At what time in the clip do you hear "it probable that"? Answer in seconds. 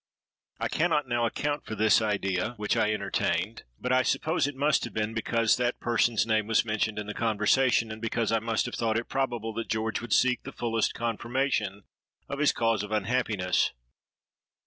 8.97-9.69